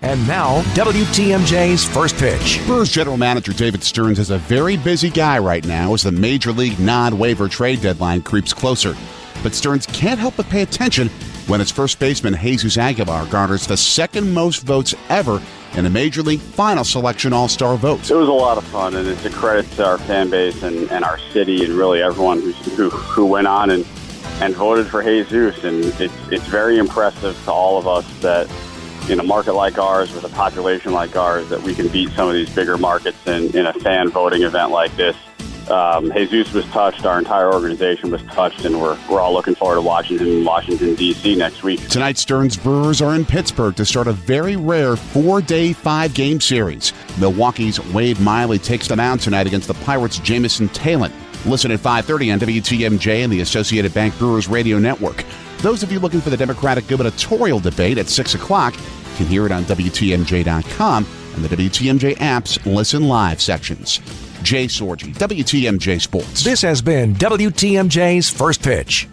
[0.00, 2.64] And now, WTMJ's first pitch.
[2.66, 6.52] Brewers general manager David Stearns is a very busy guy right now as the major
[6.52, 8.94] league non waiver trade deadline creeps closer.
[9.42, 11.08] But Stearns can't help but pay attention
[11.48, 15.42] when his first baseman Jesus Aguilar garners the second most votes ever
[15.72, 18.08] in a major league final selection all star vote.
[18.08, 20.88] It was a lot of fun, and it's a credit to our fan base and,
[20.92, 23.84] and our city and really everyone who, who, who went on and,
[24.40, 25.64] and voted for Jesus.
[25.64, 28.48] And it's, it's very impressive to all of us that
[29.08, 32.28] in a market like ours with a population like ours that we can beat some
[32.28, 35.16] of these bigger markets in, in a fan voting event like this.
[35.70, 37.04] Um, Jesus was touched.
[37.04, 41.36] Our entire organization was touched, and we're, we're all looking forward to in Washington, D.C.
[41.36, 41.86] next week.
[41.88, 46.40] Tonight, Stearns Brewers are in Pittsburgh to start a very rare four day, five game
[46.40, 46.92] series.
[47.18, 51.12] Milwaukee's Wade Miley takes them out tonight against the Pirates' Jameson Taillon.
[51.44, 55.24] Listen at 5.30 on WTMJ and the Associated Bank Brewers Radio Network.
[55.58, 58.74] Those of you looking for the Democratic gubernatorial debate at 6 o'clock
[59.18, 63.98] can hear it on WTMJ.com and the WTMJ app's Listen Live sections.
[64.42, 66.44] Jay Sorgi, WTMJ Sports.
[66.44, 69.08] This has been WTMJ's first pitch.